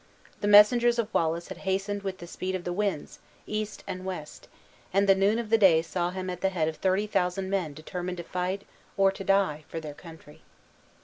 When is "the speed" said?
2.17-2.55